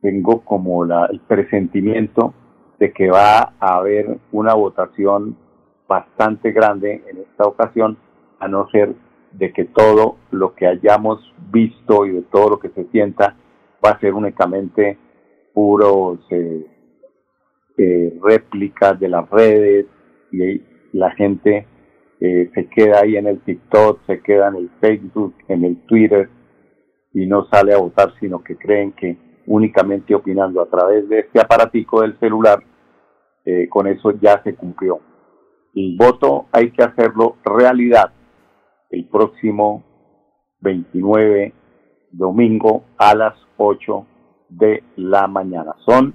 tengo 0.00 0.42
como 0.42 0.84
la, 0.84 1.06
el 1.06 1.20
presentimiento 1.20 2.34
de 2.78 2.92
que 2.92 3.10
va 3.10 3.54
a 3.60 3.76
haber 3.76 4.18
una 4.32 4.54
votación 4.54 5.36
bastante 5.86 6.52
grande 6.52 7.02
en 7.08 7.18
esta 7.18 7.44
ocasión, 7.44 7.98
a 8.38 8.48
no 8.48 8.68
ser 8.70 8.94
de 9.32 9.52
que 9.52 9.64
todo 9.64 10.16
lo 10.30 10.54
que 10.54 10.66
hayamos 10.66 11.20
visto 11.52 12.06
y 12.06 12.12
de 12.12 12.22
todo 12.22 12.50
lo 12.50 12.58
que 12.58 12.70
se 12.70 12.84
sienta 12.86 13.36
va 13.84 13.90
a 13.90 14.00
ser 14.00 14.14
únicamente 14.14 14.98
puros 15.52 16.20
eh, 16.30 16.66
eh, 17.76 18.18
réplicas 18.22 18.98
de 18.98 19.08
las 19.08 19.28
redes 19.30 19.86
y 20.32 20.62
la 20.92 21.10
gente 21.12 21.66
eh, 22.20 22.50
se 22.54 22.66
queda 22.68 23.00
ahí 23.00 23.16
en 23.16 23.26
el 23.26 23.40
TikTok, 23.40 24.00
se 24.06 24.20
queda 24.20 24.48
en 24.48 24.56
el 24.56 24.70
Facebook, 24.80 25.34
en 25.48 25.64
el 25.64 25.76
Twitter 25.86 26.28
y 27.12 27.26
no 27.26 27.46
sale 27.46 27.74
a 27.74 27.78
votar, 27.78 28.12
sino 28.20 28.42
que 28.42 28.56
creen 28.56 28.92
que 28.92 29.16
únicamente 29.50 30.14
opinando 30.14 30.62
a 30.62 30.66
través 30.66 31.08
de 31.08 31.20
este 31.20 31.40
aparatico 31.40 32.02
del 32.02 32.16
celular, 32.20 32.62
eh, 33.44 33.68
con 33.68 33.88
eso 33.88 34.12
ya 34.12 34.40
se 34.44 34.54
cumplió. 34.54 35.00
El 35.74 35.96
voto 35.96 36.46
hay 36.52 36.70
que 36.70 36.84
hacerlo 36.84 37.36
realidad 37.44 38.12
el 38.90 39.06
próximo 39.08 39.82
29 40.60 41.52
domingo 42.12 42.84
a 42.96 43.14
las 43.14 43.34
8 43.56 44.06
de 44.48 44.84
la 44.96 45.26
mañana. 45.26 45.74
Son 45.84 46.14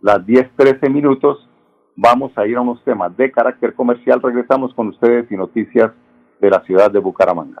las 0.00 0.18
10.13 0.24 0.88
minutos 0.88 1.48
vamos 1.96 2.30
a 2.36 2.46
ir 2.46 2.56
a 2.56 2.60
unos 2.60 2.82
temas 2.84 3.16
de 3.16 3.32
carácter 3.32 3.74
comercial. 3.74 4.22
Regresamos 4.22 4.72
con 4.74 4.88
ustedes 4.88 5.30
y 5.32 5.36
noticias 5.36 5.90
de 6.40 6.50
la 6.50 6.60
ciudad 6.60 6.92
de 6.92 7.00
Bucaramanga. 7.00 7.60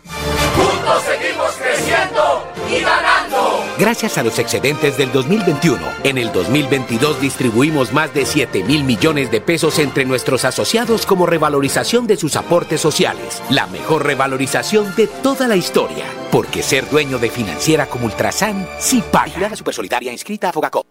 Juntos 0.55 1.03
seguimos 1.03 1.51
creciendo 1.53 2.47
y 2.69 2.81
ganando. 2.81 3.63
Gracias 3.77 4.17
a 4.17 4.23
los 4.23 4.37
excedentes 4.37 4.97
del 4.97 5.11
2021, 5.11 5.81
en 6.03 6.17
el 6.17 6.31
2022 6.31 7.19
distribuimos 7.19 7.93
más 7.93 8.13
de 8.13 8.25
7 8.25 8.63
mil 8.63 8.83
millones 8.83 9.31
de 9.31 9.41
pesos 9.41 9.79
entre 9.79 10.05
nuestros 10.05 10.45
asociados 10.45 11.05
como 11.05 11.25
revalorización 11.25 12.07
de 12.07 12.17
sus 12.17 12.35
aportes 12.35 12.81
sociales. 12.81 13.41
La 13.49 13.67
mejor 13.67 14.05
revalorización 14.05 14.95
de 14.95 15.07
toda 15.07 15.47
la 15.47 15.55
historia. 15.55 16.05
Porque 16.31 16.63
ser 16.63 16.89
dueño 16.89 17.17
de 17.17 17.29
financiera 17.29 17.87
como 17.87 18.05
Ultrasan 18.05 18.67
sí 18.79 19.03
paga. 19.11 19.39
La 19.39 19.55
Supersolidaria 19.55 20.11
inscrita 20.11 20.49
a 20.49 20.53
Fogacop. 20.53 20.90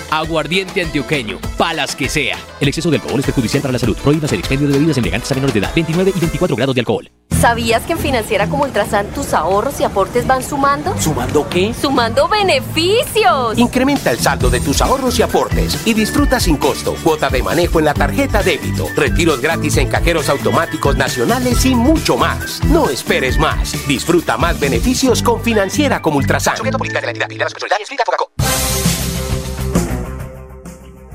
Aguardiente 0.11 0.81
antioqueño, 0.81 1.39
palas 1.57 1.95
que 1.95 2.09
sea. 2.09 2.37
El 2.59 2.67
exceso 2.67 2.91
de 2.91 2.97
alcohol 2.97 3.21
es 3.21 3.25
perjudicial 3.25 3.61
para 3.61 3.71
la 3.71 3.79
salud. 3.79 3.95
Prohíbas 3.95 4.29
el 4.33 4.39
expendio 4.39 4.67
de 4.67 4.73
bebidas 4.73 4.97
elegantes 4.97 5.31
a 5.31 5.35
menores 5.35 5.53
de 5.53 5.61
edad. 5.61 5.71
29 5.73 6.11
y 6.13 6.19
24 6.19 6.55
grados 6.57 6.75
de 6.75 6.81
alcohol. 6.81 7.09
¿Sabías 7.39 7.83
que 7.83 7.93
en 7.93 7.99
Financiera 7.99 8.47
como 8.49 8.63
Ultrasan 8.63 9.07
tus 9.11 9.33
ahorros 9.33 9.79
y 9.79 9.85
aportes 9.85 10.27
van 10.27 10.43
sumando? 10.43 10.93
¿Sumando 10.99 11.47
qué? 11.47 11.73
¡Sumando 11.73 12.27
beneficios! 12.27 13.57
Incrementa 13.57 14.11
el 14.11 14.19
saldo 14.19 14.49
de 14.49 14.59
tus 14.59 14.81
ahorros 14.81 15.17
y 15.17 15.21
aportes 15.21 15.87
y 15.87 15.93
disfruta 15.93 16.41
sin 16.41 16.57
costo 16.57 16.93
cuota 17.03 17.29
de 17.29 17.41
manejo 17.41 17.79
en 17.79 17.85
la 17.85 17.93
tarjeta 17.93 18.43
débito, 18.43 18.87
retiros 18.97 19.39
gratis 19.39 19.77
en 19.77 19.87
cajeros 19.87 20.27
automáticos 20.27 20.97
nacionales 20.97 21.65
y 21.65 21.73
mucho 21.73 22.17
más. 22.17 22.61
No 22.65 22.89
esperes 22.89 23.39
más. 23.39 23.73
Disfruta 23.87 24.35
más 24.35 24.59
beneficios 24.59 25.23
con 25.23 25.41
Financiera 25.41 26.01
como 26.01 26.17
Ultrasan. 26.17 26.57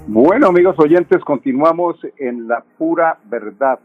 Bueno, 0.09 0.49
amigos 0.49 0.77
oyentes, 0.79 1.23
continuamos 1.25 1.97
en 2.19 2.47
la 2.47 2.65
pura 2.79 3.19
verdad 3.25 3.81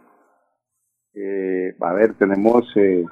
eh, 1.14 1.76
a 1.80 1.94
ver, 1.94 2.14
tenemos 2.14 2.66
eh, 2.76 3.06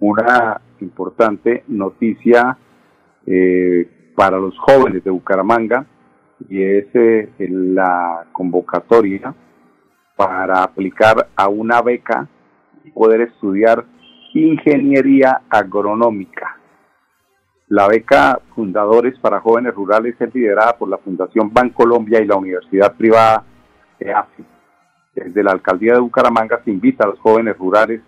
una 0.00 0.60
importante 0.80 1.62
noticia 1.68 2.58
eh, 3.26 4.12
para 4.16 4.38
los 4.38 4.58
jóvenes 4.58 5.04
de 5.04 5.10
Bucaramanga 5.10 5.86
y 6.48 6.62
es 6.62 6.86
eh, 6.94 7.30
la 7.48 8.26
convocatoria 8.32 9.34
para 10.16 10.64
aplicar 10.64 11.28
a 11.36 11.48
una 11.48 11.80
beca 11.80 12.28
y 12.82 12.90
poder 12.90 13.22
estudiar 13.22 13.84
ingeniería 14.34 15.42
agronómica. 15.48 16.58
La 17.68 17.88
beca 17.88 18.40
Fundadores 18.54 19.18
para 19.20 19.40
Jóvenes 19.40 19.74
Rurales 19.74 20.14
es 20.20 20.34
liderada 20.34 20.76
por 20.76 20.90
la 20.90 20.98
Fundación 20.98 21.50
Bancolombia 21.50 22.20
y 22.20 22.26
la 22.26 22.36
Universidad 22.36 22.94
Privada 22.94 23.42
EAFI. 23.98 24.44
Desde 25.14 25.42
la 25.42 25.52
Alcaldía 25.52 25.94
de 25.94 26.00
Bucaramanga 26.00 26.60
se 26.62 26.70
invita 26.70 27.04
a 27.04 27.08
los 27.08 27.18
jóvenes 27.20 27.56
rurales 27.56 28.02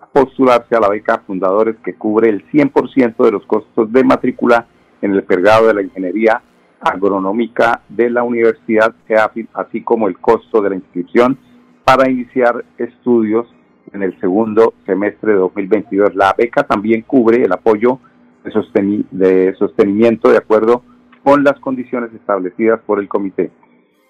a 0.00 0.06
postularse 0.06 0.74
a 0.74 0.80
la 0.80 0.88
beca 0.88 1.22
Fundadores 1.26 1.76
que 1.84 1.94
cubre 1.94 2.30
el 2.30 2.50
100% 2.50 3.22
de 3.22 3.32
los 3.32 3.44
costos 3.44 3.92
de 3.92 4.02
matrícula 4.02 4.66
en 5.02 5.12
el 5.12 5.24
pergado 5.24 5.66
de 5.66 5.74
la 5.74 5.82
Ingeniería 5.82 6.40
Agronómica 6.80 7.82
de 7.90 8.08
la 8.08 8.22
Universidad 8.22 8.94
EAFI, 9.06 9.46
así 9.52 9.82
como 9.82 10.08
el 10.08 10.18
costo 10.18 10.62
de 10.62 10.70
la 10.70 10.76
inscripción 10.76 11.38
para 11.84 12.10
iniciar 12.10 12.64
estudios 12.78 13.46
en 13.92 14.02
el 14.02 14.18
segundo 14.20 14.72
semestre 14.86 15.32
de 15.32 15.38
2022. 15.38 16.14
La 16.14 16.34
beca 16.36 16.62
también 16.62 17.02
cubre 17.02 17.42
el 17.44 17.52
apoyo 17.52 17.98
de, 18.44 19.04
de 19.10 19.54
sostenimiento 19.54 20.30
de 20.30 20.38
acuerdo 20.38 20.82
con 21.22 21.44
las 21.44 21.58
condiciones 21.60 22.12
establecidas 22.14 22.80
por 22.80 22.98
el 22.98 23.08
comité. 23.08 23.50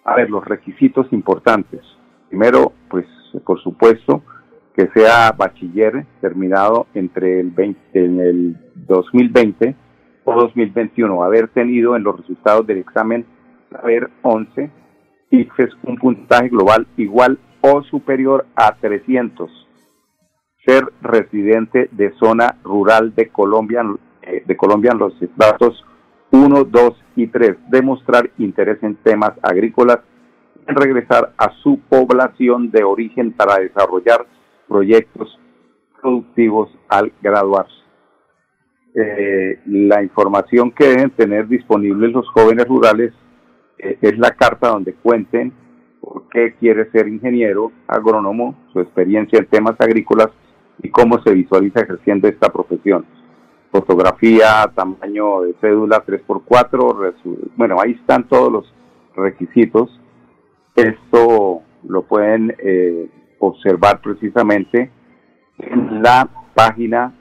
A 0.04 0.16
ver, 0.16 0.30
los 0.30 0.44
requisitos 0.44 1.06
importantes. 1.12 1.80
Primero, 2.28 2.72
pues 2.88 3.06
por 3.44 3.62
supuesto, 3.62 4.22
que 4.74 4.88
sea 4.94 5.32
bachiller 5.32 6.06
terminado 6.20 6.86
entre 6.94 7.40
el 7.40 7.50
20, 7.50 8.04
en 8.04 8.20
el 8.20 8.56
2020 8.74 9.74
o 10.24 10.34
2021, 10.34 11.22
haber 11.22 11.48
tenido 11.48 11.96
en 11.96 12.04
los 12.04 12.16
resultados 12.16 12.66
del 12.66 12.78
examen 12.78 13.26
saber 13.70 14.10
11 14.22 14.70
ICFES 15.30 15.70
un 15.84 15.96
puntaje 15.96 16.48
global 16.48 16.86
igual 16.96 17.38
o 17.62 17.82
superior 17.84 18.46
a 18.54 18.76
300, 18.76 19.50
ser 20.66 20.84
residente 21.00 21.88
de 21.92 22.12
zona 22.18 22.58
rural 22.62 23.14
de 23.14 23.28
Colombia, 23.28 23.82
de 24.46 24.56
Colombia 24.56 24.92
en 24.92 24.98
los 24.98 25.14
datos 25.36 25.84
1, 26.32 26.64
2 26.64 27.04
y 27.16 27.26
3, 27.26 27.56
demostrar 27.68 28.30
interés 28.38 28.82
en 28.82 28.96
temas 28.96 29.32
agrícolas, 29.42 29.98
en 30.66 30.74
regresar 30.74 31.32
a 31.36 31.50
su 31.62 31.78
población 31.88 32.70
de 32.70 32.84
origen 32.84 33.32
para 33.32 33.58
desarrollar 33.58 34.26
proyectos 34.66 35.38
productivos 36.00 36.70
al 36.88 37.12
graduarse. 37.20 37.82
Eh, 38.94 39.60
la 39.66 40.02
información 40.02 40.70
que 40.70 40.88
deben 40.88 41.10
tener 41.10 41.48
disponibles 41.48 42.12
los 42.12 42.28
jóvenes 42.28 42.66
rurales 42.66 43.12
eh, 43.78 43.98
es 44.00 44.18
la 44.18 44.30
carta 44.32 44.68
donde 44.68 44.94
cuenten 44.94 45.52
por 46.00 46.28
qué 46.28 46.54
quiere 46.58 46.90
ser 46.90 47.08
ingeniero 47.08 47.72
agrónomo, 47.86 48.54
su 48.72 48.80
experiencia 48.80 49.38
en 49.38 49.46
temas 49.46 49.76
agrícolas 49.78 50.28
y 50.82 50.90
cómo 50.90 51.22
se 51.22 51.32
visualiza 51.32 51.80
ejerciendo 51.80 52.28
esta 52.28 52.50
profesión. 52.52 53.06
Fotografía, 53.72 54.70
tamaño 54.74 55.40
de 55.40 55.54
cédula 55.54 56.04
3x4, 56.04 57.14
bueno, 57.56 57.80
ahí 57.80 57.92
están 57.92 58.28
todos 58.28 58.52
los 58.52 58.74
requisitos. 59.16 59.98
Esto 60.76 61.62
lo 61.88 62.02
pueden 62.02 62.54
eh, 62.58 63.08
observar 63.38 64.02
precisamente 64.02 64.90
en 65.58 66.02
la 66.02 66.28
página 66.54 67.14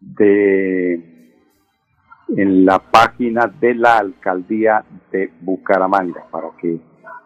de 0.00 1.18
en 2.36 2.64
la 2.64 2.78
página 2.78 3.46
de 3.60 3.74
la 3.74 3.98
alcaldía 3.98 4.84
de 5.10 5.32
Bucaramanga 5.40 6.26
para 6.30 6.50
que 6.60 6.78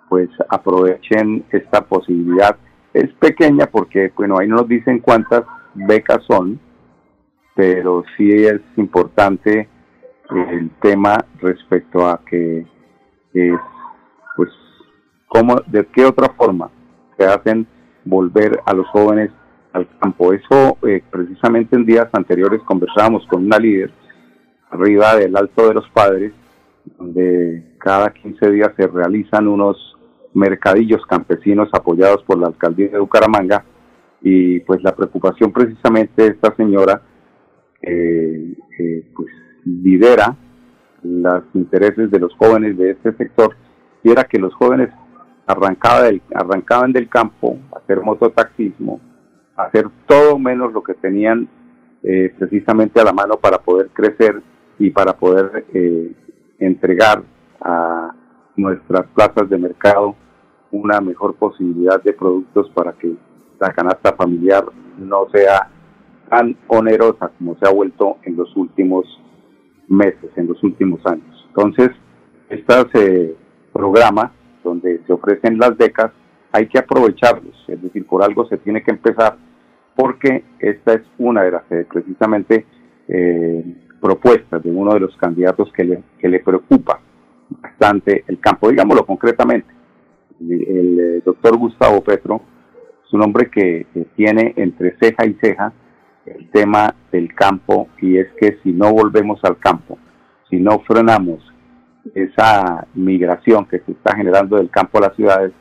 pues 0.09 0.31
aprovechen 0.49 1.45
esta 1.51 1.83
posibilidad. 1.83 2.57
Es 2.95 3.13
pequeña 3.15 3.67
porque, 3.67 4.13
bueno, 4.15 4.39
ahí 4.39 4.47
no 4.47 4.57
nos 4.57 4.69
dicen 4.69 5.01
cuántas 5.01 5.43
becas 5.75 6.23
son, 6.27 6.61
pero 7.55 8.05
sí 8.17 8.31
es 8.31 8.61
importante 8.77 9.69
el 10.31 10.71
tema 10.81 11.25
respecto 11.41 12.07
a 12.07 12.21
que, 12.25 12.67
pues, 14.37 14.51
cómo, 15.29 15.57
de 15.67 15.87
qué 15.87 16.05
otra 16.05 16.33
forma 16.35 16.71
se 17.19 17.27
hacen 17.27 17.67
volver 18.05 18.61
a 18.65 18.73
los 18.73 18.87
jóvenes 18.89 19.31
al 19.73 19.89
campo. 19.99 20.33
Eso, 20.33 20.79
eh, 20.87 21.03
precisamente 21.11 21.77
en 21.77 21.87
días 21.87 22.09
anteriores 22.13 22.61
conversábamos 22.63 23.27
con 23.27 23.45
una 23.45 23.59
líder 23.59 23.91
arriba 24.71 25.17
del 25.17 25.37
Alto 25.37 25.69
de 25.69 25.75
los 25.75 25.89
Padres, 25.91 26.33
donde 26.99 27.77
cada 27.79 28.11
15 28.11 28.51
días 28.51 28.73
se 28.77 28.87
realizan 28.87 29.47
unos 29.47 29.77
mercadillos 30.35 31.05
campesinos 31.07 31.69
apoyados 31.73 32.23
por 32.25 32.39
la 32.39 32.49
alcaldía 32.49 32.89
de 32.89 32.99
Bucaramanga 32.99 33.65
y 34.23 34.61
pues 34.61 34.83
la 34.83 34.95
preocupación 34.95 35.53
precisamente 35.53 36.23
de 36.23 36.29
esta 36.29 36.55
señora 36.57 37.03
eh, 37.83 38.55
pues 39.15 39.29
lidera 39.65 40.37
los 41.03 41.45
intereses 41.55 42.11
de 42.11 42.19
los 42.19 42.35
jóvenes 42.35 42.77
de 42.77 42.93
este 42.93 43.13
sector. 43.15 43.57
Y 44.03 44.11
era 44.11 44.25
que 44.25 44.39
los 44.39 44.55
jóvenes 44.55 44.91
arrancaba 45.47 46.03
del, 46.03 46.23
arrancaban 46.35 46.93
del 46.93 47.09
campo 47.09 47.59
a 47.73 47.79
hacer 47.79 48.01
mototaxismo, 48.01 49.01
a 49.57 49.65
hacer 49.65 49.89
todo 50.07 50.39
menos 50.39 50.73
lo 50.73 50.83
que 50.83 50.95
tenían 50.95 51.49
eh, 52.03 52.35
precisamente 52.39 53.01
a 53.01 53.05
la 53.05 53.13
mano 53.13 53.37
para 53.37 53.59
poder 53.59 53.89
crecer 53.93 54.43
y 54.79 54.91
para 54.91 55.13
poder 55.13 55.67
eh, 55.73 56.13
entregar 56.59 57.23
a 57.61 58.15
nuestras 58.57 59.07
plazas 59.15 59.49
de 59.49 59.59
mercado 59.59 60.17
una 60.71 61.01
mejor 61.01 61.35
posibilidad 61.35 62.03
de 62.03 62.13
productos 62.13 62.71
para 62.71 62.93
que 62.93 63.15
la 63.61 63.73
canasta 63.73 64.15
familiar 64.15 64.65
no 64.99 65.29
sea 65.31 65.69
tan 66.33 66.57
onerosa 66.67 67.31
como 67.37 67.59
se 67.59 67.69
ha 67.69 67.71
vuelto 67.71 68.17
en 68.23 68.37
los 68.37 68.57
últimos 68.57 69.05
meses, 69.87 70.31
en 70.37 70.47
los 70.47 70.63
últimos 70.65 71.05
años. 71.05 71.47
Entonces, 71.49 71.91
este 72.49 73.37
programa 73.71 74.33
donde 74.65 75.03
se 75.07 75.13
ofrecen 75.13 75.59
las 75.59 75.77
becas, 75.77 76.11
hay 76.51 76.69
que 76.69 76.79
aprovecharlos, 76.79 77.55
es 77.69 77.83
decir, 77.83 78.07
por 78.07 78.23
algo 78.23 78.49
se 78.49 78.57
tiene 78.57 78.83
que 78.83 78.93
empezar, 78.93 79.37
porque 79.95 80.43
esta 80.59 80.95
es 80.95 81.03
una 81.19 81.43
de 81.43 81.51
las 81.51 81.65
precisamente 81.91 82.65
eh, 83.09 83.65
propuestas 84.01 84.63
de 84.63 84.71
uno 84.71 84.95
de 84.95 85.01
los 85.01 85.15
candidatos 85.19 85.71
que 85.75 85.85
le, 85.85 86.03
que 86.19 86.29
le 86.29 86.41
preocupa 86.41 86.99
bastante 87.61 88.25
el 88.27 88.41
campo, 88.41 88.71
digámoslo 88.71 89.05
concretamente. 89.05 89.69
El, 90.41 90.99
eh, 90.99 91.23
doctor 91.25 91.59
Gustavo 91.59 92.03
Petro 92.03 92.41
es 93.07 93.13
un 93.13 93.23
hombre 93.23 93.51
que, 93.51 93.87
tiene 94.17 94.55
entre 94.57 94.97
ceja 94.99 95.27
y 95.27 95.35
ceja 95.35 95.73
el 96.27 96.51
tema 96.51 96.95
del 97.11 97.35
campo 97.35 97.89
y 98.01 98.19
es 98.19 98.29
que 98.41 98.59
si 98.63 98.73
no 98.73 98.93
volvemos 98.93 99.43
al 99.45 99.59
campo, 99.59 99.99
si 100.49 100.59
no 100.59 100.81
frenamos 100.81 101.41
esa 102.15 102.87
migración 102.95 103.67
que 103.67 103.81
se 103.81 103.93
está 103.93 104.17
generando 104.17 104.57
del 104.57 104.71
campo 104.71 104.99
a 104.99 105.03
las 105.09 105.17
ciudades, 105.17 105.53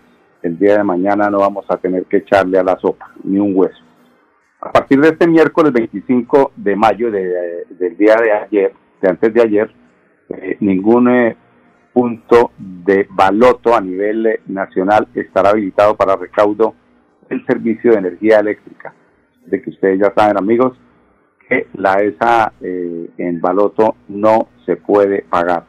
el 0.42 0.58
día 0.58 0.78
de 0.78 0.84
mañana 0.84 1.30
no 1.30 1.40
vamos 1.40 1.66
a 1.70 1.78
tener 1.78 2.06
que 2.06 2.18
echarle 2.18 2.58
a 2.58 2.64
la 2.64 2.78
sopa 2.80 3.12
ni 3.24 3.40
un 3.40 3.56
hueso. 3.56 3.82
A 4.60 4.72
partir 4.72 5.00
de 5.00 5.10
este 5.10 5.28
miércoles 5.28 5.74
25 5.74 6.52
de 6.56 6.76
mayo 6.76 7.10
del 7.12 7.98
día 7.98 8.16
de 8.16 8.32
ayer, 8.32 8.74
de 9.02 9.10
antes 9.10 9.34
de 9.34 9.42
ayer, 9.42 9.72
eh, 10.30 10.58
ningún 10.60 11.10
eh, 11.10 11.36
punto 11.94 12.52
de 12.58 13.08
baloto 13.10 13.76
a 13.76 13.82
nivel 13.82 14.26
eh, 14.28 14.42
nacional 14.48 15.08
estará 15.16 15.50
habilitado 15.50 15.96
para 15.96 16.16
recaudo 16.16 16.76
del 17.28 17.46
servicio 17.46 17.92
de 17.92 17.98
energía 17.98 18.40
eléctrica. 18.40 18.94
De 19.46 19.62
que 19.62 19.70
ustedes 19.70 20.00
ya 20.00 20.14
saben, 20.16 20.38
amigos, 20.38 20.78
que 21.48 21.68
la 21.74 21.96
ESA 21.96 22.54
eh, 22.62 23.10
en 23.18 23.42
baloto 23.42 23.96
no 24.08 24.48
se 24.66 24.78
puede 24.78 25.24
pagar. 25.24 25.66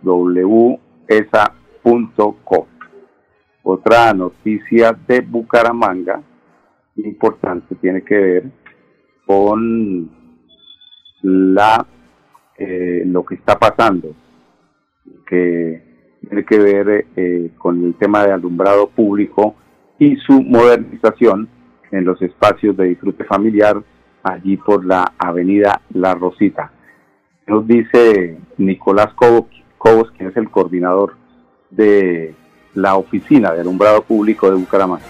www.esa.com. 0.02 0.80
Otra 3.62 4.12
noticia 4.14 4.96
de 5.06 5.20
Bucaramanga 5.20 6.22
importante 6.96 7.74
tiene 7.76 8.02
que 8.02 8.16
ver 8.16 8.50
con 9.26 10.10
la 11.22 11.86
eh, 12.56 13.04
lo 13.06 13.24
que 13.24 13.36
está 13.36 13.58
pasando, 13.58 14.14
que 15.26 15.82
tiene 16.20 16.44
que 16.44 16.58
ver 16.58 17.06
eh, 17.16 17.50
con 17.56 17.84
el 17.84 17.94
tema 17.94 18.24
de 18.24 18.32
alumbrado 18.32 18.88
público 18.88 19.54
y 19.98 20.16
su 20.16 20.42
modernización 20.42 21.48
en 21.90 22.04
los 22.04 22.20
espacios 22.22 22.76
de 22.76 22.88
disfrute 22.88 23.24
familiar 23.24 23.82
allí 24.22 24.56
por 24.58 24.84
la 24.84 25.12
avenida 25.18 25.80
La 25.94 26.14
Rosita. 26.14 26.70
Nos 27.50 27.66
dice 27.66 28.38
Nicolás 28.58 29.08
Cobos, 29.16 30.12
quien 30.16 30.28
es 30.28 30.36
el 30.36 30.48
coordinador 30.52 31.16
de 31.68 32.32
la 32.74 32.94
oficina 32.94 33.52
de 33.52 33.62
alumbrado 33.62 34.02
público 34.02 34.48
de 34.48 34.54
Bucaramanga. 34.54 35.02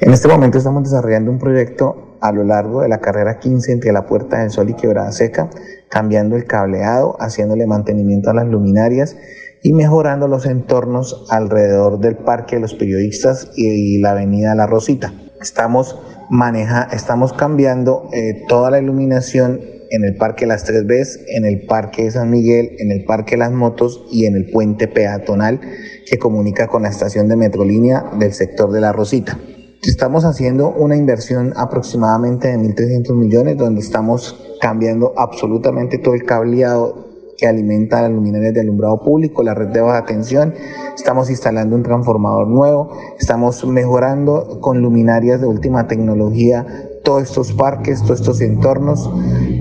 En 0.00 0.14
este 0.14 0.28
momento 0.28 0.56
estamos 0.56 0.84
desarrollando 0.84 1.30
un 1.30 1.38
proyecto 1.38 2.16
a 2.22 2.32
lo 2.32 2.42
largo 2.44 2.80
de 2.80 2.88
la 2.88 3.02
carrera 3.02 3.38
15 3.38 3.70
entre 3.70 3.92
la 3.92 4.06
Puerta 4.06 4.38
del 4.38 4.50
Sol 4.50 4.70
y 4.70 4.74
Quebrada 4.74 5.12
Seca, 5.12 5.50
cambiando 5.90 6.36
el 6.36 6.46
cableado, 6.46 7.18
haciéndole 7.20 7.66
mantenimiento 7.66 8.30
a 8.30 8.34
las 8.34 8.46
luminarias 8.46 9.18
y 9.62 9.74
mejorando 9.74 10.28
los 10.28 10.46
entornos 10.46 11.26
alrededor 11.28 11.98
del 11.98 12.16
Parque 12.16 12.56
de 12.56 12.62
los 12.62 12.72
Periodistas 12.72 13.50
y 13.56 14.00
la 14.00 14.12
Avenida 14.12 14.54
La 14.54 14.66
Rosita. 14.66 15.12
Estamos, 15.38 16.00
maneja, 16.30 16.88
estamos 16.92 17.34
cambiando 17.34 18.08
eh, 18.14 18.42
toda 18.48 18.70
la 18.70 18.80
iluminación 18.80 19.60
en 19.92 20.04
el 20.04 20.16
Parque 20.16 20.46
Las 20.46 20.64
Tres 20.64 20.86
Bs, 20.86 21.20
en 21.28 21.44
el 21.44 21.66
Parque 21.66 22.04
de 22.04 22.10
San 22.12 22.30
Miguel, 22.30 22.70
en 22.78 22.90
el 22.90 23.04
Parque 23.04 23.36
Las 23.36 23.52
Motos 23.52 24.06
y 24.10 24.24
en 24.24 24.36
el 24.36 24.50
puente 24.50 24.88
peatonal 24.88 25.60
que 26.06 26.18
comunica 26.18 26.66
con 26.66 26.82
la 26.82 26.88
estación 26.88 27.28
de 27.28 27.36
Metrolínea 27.36 28.04
del 28.18 28.32
sector 28.32 28.72
de 28.72 28.80
La 28.80 28.92
Rosita. 28.92 29.38
Estamos 29.82 30.24
haciendo 30.24 30.70
una 30.70 30.96
inversión 30.96 31.52
aproximadamente 31.56 32.48
de 32.48 32.56
1.300 32.56 33.14
millones 33.14 33.58
donde 33.58 33.82
estamos 33.82 34.56
cambiando 34.62 35.12
absolutamente 35.16 35.98
todo 35.98 36.14
el 36.14 36.24
cableado 36.24 37.34
que 37.36 37.46
alimenta 37.46 38.00
las 38.00 38.12
luminarias 38.12 38.54
de 38.54 38.60
alumbrado 38.60 39.02
público, 39.02 39.42
la 39.42 39.54
red 39.54 39.68
de 39.68 39.80
baja 39.80 40.06
tensión. 40.06 40.54
Estamos 40.96 41.28
instalando 41.28 41.76
un 41.76 41.82
transformador 41.82 42.48
nuevo, 42.48 42.96
estamos 43.18 43.66
mejorando 43.66 44.60
con 44.60 44.80
luminarias 44.80 45.40
de 45.40 45.48
última 45.48 45.86
tecnología 45.86 46.64
todos 47.02 47.22
estos 47.24 47.52
parques, 47.52 48.02
todos 48.02 48.20
estos 48.20 48.40
entornos, 48.40 49.10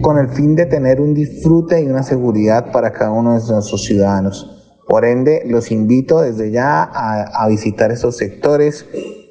con 0.01 0.17
el 0.17 0.29
fin 0.29 0.55
de 0.55 0.65
tener 0.65 1.01
un 1.01 1.13
disfrute 1.13 1.81
y 1.81 1.87
una 1.87 2.03
seguridad 2.03 2.71
para 2.71 2.91
cada 2.91 3.11
uno 3.11 3.31
de 3.31 3.53
nuestros 3.53 3.83
ciudadanos. 3.83 4.79
Por 4.87 5.05
ende, 5.05 5.43
los 5.45 5.71
invito 5.71 6.21
desde 6.21 6.51
ya 6.51 6.83
a, 6.83 7.43
a 7.43 7.47
visitar 7.47 7.91
estos 7.91 8.17
sectores, 8.17 8.85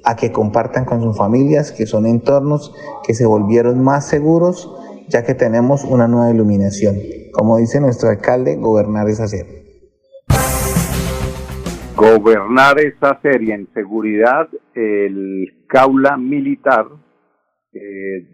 a 0.05 0.17
que 0.17 0.33
compartan 0.33 0.85
con 0.85 1.03
sus 1.03 1.17
familias, 1.17 1.73
que 1.73 1.87
son 1.87 2.07
entornos 2.07 2.75
que 3.05 3.15
se 3.15 3.27
volvieron 3.27 3.83
más 3.83 4.07
seguros, 4.07 4.71
ya 5.09 5.25
que 5.25 5.35
tenemos 5.35 5.85
una 5.85 6.09
nueva 6.09 6.31
iluminación. 6.31 6.97
Como 7.33 7.59
dice 7.59 7.81
nuestro 7.81 8.09
alcalde, 8.09 8.57
gobernar 8.57 9.09
es 9.09 9.21
hacer. 9.21 9.47
Gobernar 11.97 12.81
es 12.81 12.95
hacer 13.03 13.43
y 13.43 13.53
en 13.53 13.69
seguridad 13.75 14.49
el 14.75 15.53
caula 15.67 16.17
militar 16.17 16.87
eh, 17.73 18.27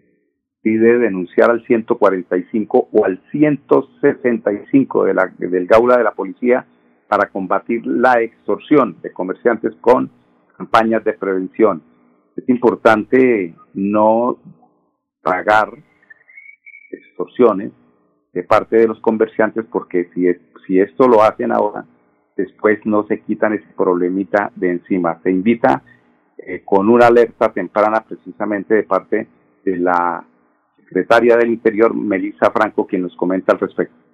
pide 0.63 0.99
denunciar 0.99 1.51
al 1.51 1.65
145 1.65 2.89
o 2.93 3.05
al 3.05 3.23
165 3.31 5.05
de 5.05 5.15
la, 5.15 5.33
del 5.39 5.67
gaula 5.67 5.97
de 5.97 6.05
la 6.05 6.13
policía 6.13 6.67
para 7.09 7.29
combatir 7.29 7.87
la 7.87 8.21
extorsión 8.21 8.97
de 9.03 9.13
comerciantes 9.13 9.75
con 9.81 10.11
campañas 10.57 11.05
de 11.05 11.13
prevención. 11.13 11.83
Es 12.37 12.49
importante 12.49 13.55
no 13.75 14.39
pagar 15.23 15.71
extorsiones 16.91 17.73
de 18.33 18.43
parte 18.43 18.77
de 18.77 18.89
los 18.89 18.99
comerciantes 19.01 19.65
porque 19.71 20.11
si, 20.15 20.27
si 20.67 20.81
esto 20.81 21.09
lo 21.09 21.23
hacen 21.23 21.53
ahora, 21.53 21.87
después 22.37 22.79
no 22.85 23.07
se 23.07 23.21
quitan 23.21 23.55
ese 23.55 23.67
problemita 23.77 24.53
de 24.57 24.73
encima. 24.73 25.21
Se 25.23 25.31
invita 25.31 25.83
eh, 26.39 26.63
con 26.65 26.89
una 26.89 27.07
alerta 27.07 27.53
temprana 27.53 28.03
precisamente 28.03 28.75
de 28.75 28.83
parte 28.83 29.27
de 29.65 29.77
la 29.79 30.25
secretaria 30.77 31.37
del 31.37 31.51
Interior, 31.51 31.95
Melissa 31.95 32.51
Franco, 32.51 32.87
quien 32.87 33.03
nos 33.03 33.17
comenta 33.17 33.53
al 33.53 33.61
respecto. 33.61 34.06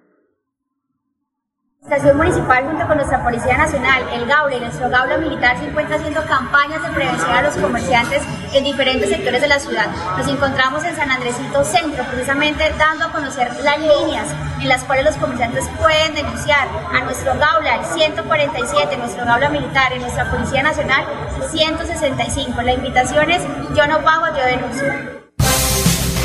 Estación 1.83 2.15
Municipal 2.15 2.63
junto 2.65 2.87
con 2.87 2.95
nuestra 2.95 3.21
Policía 3.21 3.57
Nacional, 3.57 4.03
el 4.13 4.25
GAULA 4.25 4.55
y 4.55 4.59
nuestro 4.61 4.89
GAULA 4.89 5.17
Militar 5.17 5.57
se 5.57 5.65
encuentra 5.65 5.97
haciendo 5.97 6.23
campañas 6.25 6.81
de 6.81 6.89
prevención 6.89 7.29
a 7.29 7.41
los 7.41 7.55
comerciantes 7.57 8.23
en 8.53 8.63
diferentes 8.63 9.09
sectores 9.09 9.41
de 9.41 9.49
la 9.49 9.59
ciudad. 9.59 9.87
Nos 10.17 10.25
encontramos 10.29 10.85
en 10.85 10.95
San 10.95 11.11
Andresito 11.11 11.65
Centro, 11.65 12.05
precisamente 12.05 12.73
dando 12.77 13.03
a 13.03 13.11
conocer 13.11 13.51
las 13.63 13.79
líneas 13.79 14.29
en 14.61 14.69
las 14.69 14.85
cuales 14.85 15.03
los 15.03 15.17
comerciantes 15.17 15.65
pueden 15.77 16.15
denunciar 16.15 16.69
a 16.93 17.01
nuestro 17.01 17.33
GAULA, 17.37 17.75
el 17.75 17.85
147, 17.85 18.97
nuestro 18.97 19.25
GAULA 19.25 19.49
Militar, 19.49 19.91
y 19.93 19.99
nuestra 19.99 20.31
Policía 20.31 20.63
Nacional, 20.63 21.05
165. 21.51 22.61
La 22.61 22.73
invitación 22.75 23.29
es 23.29 23.43
yo 23.75 23.85
no 23.87 24.01
pago, 24.03 24.27
yo 24.27 24.45
denuncio. 24.45 24.87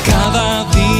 Cada 0.06 0.64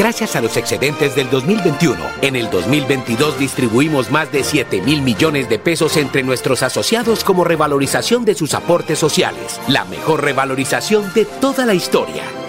Gracias 0.00 0.34
a 0.34 0.40
los 0.40 0.56
excedentes 0.56 1.14
del 1.14 1.28
2021, 1.28 2.02
en 2.22 2.34
el 2.34 2.48
2022 2.48 3.38
distribuimos 3.38 4.10
más 4.10 4.32
de 4.32 4.44
7 4.44 4.80
mil 4.80 5.02
millones 5.02 5.50
de 5.50 5.58
pesos 5.58 5.98
entre 5.98 6.22
nuestros 6.22 6.62
asociados 6.62 7.22
como 7.22 7.44
revalorización 7.44 8.24
de 8.24 8.34
sus 8.34 8.54
aportes 8.54 8.98
sociales. 8.98 9.60
La 9.68 9.84
mejor 9.84 10.24
revalorización 10.24 11.12
de 11.12 11.26
toda 11.26 11.66
la 11.66 11.74
historia. 11.74 12.39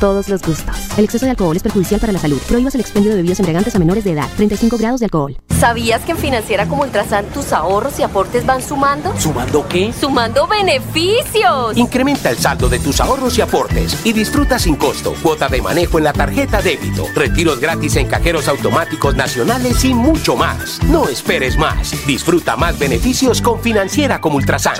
los 0.00 0.42
gustos. 0.42 0.76
El 0.96 1.04
exceso 1.04 1.26
de 1.26 1.30
alcohol 1.30 1.56
es 1.56 1.62
perjudicial 1.62 2.00
para 2.00 2.12
la 2.12 2.18
salud. 2.18 2.40
Prohíbas 2.48 2.74
el 2.74 2.80
expendio 2.80 3.10
de 3.10 3.16
bebidas 3.16 3.40
embriagantes 3.40 3.74
a 3.74 3.78
menores 3.78 4.04
de 4.04 4.12
edad. 4.12 4.28
35 4.36 4.78
grados 4.78 5.00
de 5.00 5.06
alcohol. 5.06 5.36
¿Sabías 5.58 6.02
que 6.02 6.12
en 6.12 6.18
Financiera 6.18 6.68
como 6.68 6.82
Ultrasan 6.82 7.26
tus 7.26 7.52
ahorros 7.52 7.98
y 7.98 8.04
aportes 8.04 8.46
van 8.46 8.62
sumando? 8.62 9.12
¿Sumando 9.18 9.66
qué? 9.66 9.92
¡Sumando 9.92 10.46
beneficios! 10.46 11.76
Incrementa 11.76 12.30
el 12.30 12.38
saldo 12.38 12.68
de 12.68 12.78
tus 12.78 13.00
ahorros 13.00 13.36
y 13.38 13.40
aportes 13.40 14.06
y 14.06 14.12
disfruta 14.12 14.58
sin 14.58 14.76
costo 14.76 15.14
cuota 15.20 15.48
de 15.48 15.60
manejo 15.60 15.98
en 15.98 16.04
la 16.04 16.12
tarjeta 16.12 16.62
débito, 16.62 17.06
retiros 17.14 17.58
gratis 17.58 17.96
en 17.96 18.06
cajeros 18.06 18.46
automáticos 18.46 19.16
nacionales 19.16 19.84
y 19.84 19.94
mucho 19.94 20.36
más. 20.36 20.80
No 20.84 21.08
esperes 21.08 21.58
más. 21.58 21.90
Disfruta 22.06 22.56
más 22.56 22.78
beneficios 22.78 23.42
con 23.42 23.60
Financiera 23.60 24.20
como 24.20 24.36
Ultrasan. 24.36 24.76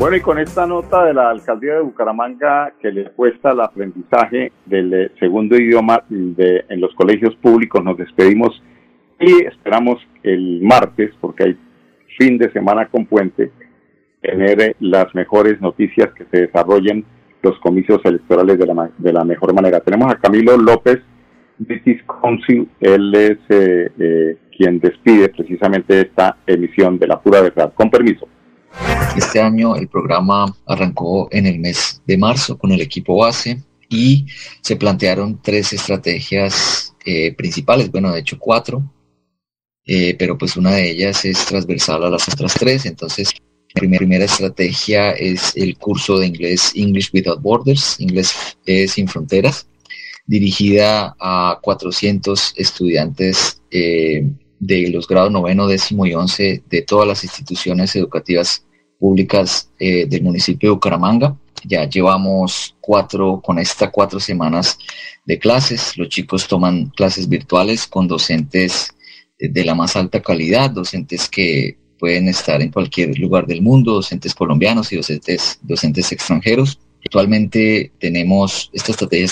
Bueno, 0.00 0.16
y 0.16 0.22
con 0.22 0.38
esta 0.38 0.66
nota 0.66 1.04
de 1.04 1.12
la 1.12 1.28
alcaldía 1.28 1.74
de 1.74 1.82
Bucaramanga 1.82 2.72
que 2.80 2.90
le 2.90 3.10
cuesta 3.10 3.50
el 3.50 3.60
aprendizaje 3.60 4.50
del 4.64 4.94
eh, 4.94 5.10
segundo 5.20 5.56
idioma 5.56 6.02
de, 6.08 6.64
en 6.70 6.80
los 6.80 6.94
colegios 6.94 7.36
públicos, 7.36 7.84
nos 7.84 7.98
despedimos 7.98 8.62
y 9.20 9.44
esperamos 9.44 9.98
el 10.22 10.62
martes, 10.62 11.10
porque 11.20 11.44
hay 11.44 11.58
fin 12.16 12.38
de 12.38 12.50
semana 12.50 12.86
con 12.86 13.04
puente, 13.04 13.52
tener 14.22 14.62
eh, 14.62 14.76
las 14.80 15.14
mejores 15.14 15.60
noticias 15.60 16.08
que 16.14 16.24
se 16.30 16.46
desarrollen 16.46 17.04
los 17.42 17.58
comicios 17.58 18.00
electorales 18.02 18.58
de 18.58 18.66
la, 18.66 18.90
de 18.96 19.12
la 19.12 19.22
mejor 19.22 19.52
manera. 19.52 19.80
Tenemos 19.80 20.10
a 20.10 20.16
Camilo 20.16 20.56
López, 20.56 21.02
British 21.58 22.02
Council, 22.06 22.66
él 22.80 23.14
es 23.14 23.38
eh, 23.50 24.38
quien 24.56 24.80
despide 24.80 25.28
precisamente 25.28 26.00
esta 26.00 26.38
emisión 26.46 26.98
de 26.98 27.06
la 27.06 27.20
pura 27.20 27.42
verdad. 27.42 27.74
Con 27.74 27.90
permiso. 27.90 28.26
Este 29.16 29.40
año 29.40 29.76
el 29.76 29.88
programa 29.88 30.56
arrancó 30.66 31.28
en 31.32 31.46
el 31.46 31.58
mes 31.58 32.00
de 32.06 32.16
marzo 32.16 32.56
con 32.56 32.72
el 32.72 32.80
equipo 32.80 33.16
base 33.16 33.62
y 33.88 34.26
se 34.60 34.76
plantearon 34.76 35.40
tres 35.42 35.72
estrategias 35.72 36.94
eh, 37.04 37.34
principales, 37.34 37.90
bueno, 37.90 38.12
de 38.12 38.20
hecho 38.20 38.38
cuatro, 38.38 38.82
eh, 39.84 40.14
pero 40.18 40.38
pues 40.38 40.56
una 40.56 40.72
de 40.72 40.90
ellas 40.90 41.24
es 41.24 41.44
transversal 41.44 42.04
a 42.04 42.10
las 42.10 42.28
otras 42.28 42.54
tres, 42.54 42.86
entonces 42.86 43.32
la 43.74 43.98
primera 43.98 44.24
estrategia 44.24 45.12
es 45.12 45.56
el 45.56 45.76
curso 45.76 46.18
de 46.18 46.26
inglés 46.28 46.72
English 46.74 47.10
Without 47.12 47.40
Borders, 47.40 47.98
inglés 47.98 48.32
sin 48.88 49.08
fronteras, 49.08 49.66
dirigida 50.26 51.16
a 51.18 51.58
400 51.60 52.54
estudiantes 52.56 53.60
eh, 53.70 54.24
de 54.60 54.88
los 54.90 55.08
grados 55.08 55.32
noveno, 55.32 55.66
décimo 55.66 56.06
y 56.06 56.14
once 56.14 56.62
de 56.68 56.82
todas 56.82 57.08
las 57.08 57.24
instituciones 57.24 57.96
educativas 57.96 58.64
públicas 58.98 59.70
eh, 59.80 60.06
del 60.06 60.22
municipio 60.22 60.68
de 60.68 60.74
Bucaramanga. 60.74 61.36
Ya 61.64 61.88
llevamos 61.88 62.76
cuatro, 62.80 63.40
con 63.42 63.58
estas 63.58 63.90
cuatro 63.90 64.20
semanas 64.20 64.78
de 65.24 65.38
clases. 65.38 65.96
Los 65.96 66.08
chicos 66.10 66.46
toman 66.46 66.86
clases 66.90 67.28
virtuales 67.28 67.86
con 67.86 68.06
docentes 68.06 68.94
de 69.38 69.64
la 69.64 69.74
más 69.74 69.96
alta 69.96 70.20
calidad, 70.20 70.70
docentes 70.70 71.28
que 71.28 71.78
pueden 71.98 72.28
estar 72.28 72.62
en 72.62 72.70
cualquier 72.70 73.18
lugar 73.18 73.46
del 73.46 73.62
mundo, 73.62 73.92
docentes 73.92 74.34
colombianos 74.34 74.92
y 74.92 74.96
docentes, 74.96 75.58
docentes 75.62 76.12
extranjeros. 76.12 76.78
Actualmente 77.04 77.92
tenemos, 77.98 78.70
esta 78.72 78.92
estrategia 78.92 79.26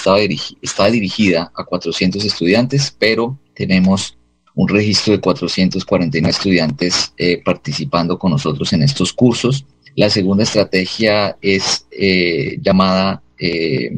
está 0.63 0.91
dirigida 0.91 1.51
a 1.55 1.65
400 1.65 2.25
estudiantes, 2.25 2.95
pero 2.99 3.39
tenemos 3.55 4.18
un 4.59 4.67
registro 4.67 5.13
de 5.13 5.21
449 5.21 6.31
estudiantes 6.31 7.13
eh, 7.17 7.41
participando 7.45 8.19
con 8.19 8.33
nosotros 8.33 8.73
en 8.73 8.83
estos 8.83 9.13
cursos. 9.13 9.65
La 9.95 10.11
segunda 10.11 10.43
estrategia 10.43 11.39
es 11.41 11.87
eh, 11.93 12.59
llamada 12.61 13.23
eh, 13.39 13.97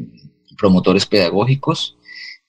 promotores 0.58 1.06
pedagógicos 1.06 1.96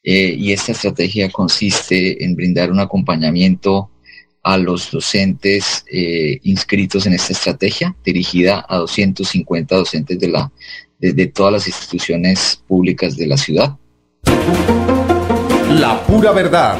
y 0.03 0.51
esta 0.51 0.71
estrategia 0.73 1.29
consiste 1.29 2.25
en 2.25 2.35
brindar 2.35 2.71
un 2.71 2.79
acompañamiento 2.79 3.91
a 4.41 4.57
los 4.57 4.89
docentes 4.89 5.85
inscritos 6.41 7.05
en 7.05 7.13
esta 7.13 7.33
estrategia 7.33 7.95
dirigida 8.03 8.65
a 8.67 8.77
250 8.77 9.75
docentes 9.75 10.19
de, 10.19 10.27
la, 10.27 10.51
de 10.97 11.27
todas 11.27 11.53
las 11.53 11.67
instituciones 11.67 12.63
públicas 12.67 13.15
de 13.15 13.27
la 13.27 13.37
ciudad. 13.37 13.77
La 15.69 16.03
pura 16.07 16.31
verdad 16.31 16.79